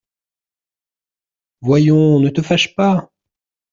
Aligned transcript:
Voyons, 1.61 2.19
ne 2.21 2.29
te 2.31 2.41
fâche 2.41 2.73
pas… 2.75 3.11